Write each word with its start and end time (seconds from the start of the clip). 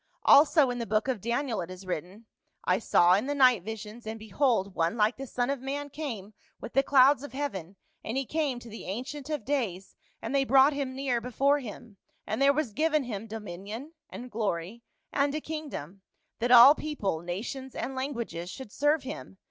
Also 0.23 0.71
in 0.71 0.79
the 0.79 0.87
book 0.87 1.07
of 1.07 1.21
Daniel 1.21 1.61
it 1.61 1.69
is 1.69 1.85
written' 1.85 2.25
I 2.63 2.79
saw 2.79 3.13
in 3.13 3.27
the 3.27 3.35
night 3.35 3.61
visions, 3.61 4.07
and 4.07 4.17
behold 4.17 4.73
one 4.73 4.97
like 4.97 5.15
the 5.15 5.27
son 5.27 5.51
of 5.51 5.59
man 5.61 5.91
came 5.91 6.33
with 6.59 6.73
the 6.73 6.81
clouds 6.81 7.21
of 7.21 7.33
heaven, 7.33 7.75
and 8.03 8.17
he 8.17 8.25
came 8.25 8.57
to 8.61 8.67
the 8.67 8.85
Ancient 8.85 9.29
of 9.29 9.45
days, 9.45 9.95
and 10.19 10.33
they 10.33 10.43
brought 10.43 10.73
him 10.73 10.95
near 10.95 11.21
before 11.21 11.59
him. 11.59 11.97
And 12.25 12.41
there 12.41 12.51
was 12.51 12.73
given 12.73 13.03
him 13.03 13.27
dominion, 13.27 13.93
and 14.09 14.31
glory, 14.31 14.81
and 15.13 15.35
a 15.35 15.39
kingdom, 15.39 16.01
that 16.39 16.49
all 16.49 16.73
people, 16.73 17.19
nations, 17.19 17.75
and 17.75 17.93
languages 17.93 18.49
should 18.49 18.71
serve 18.71 19.03
him. 19.03 19.37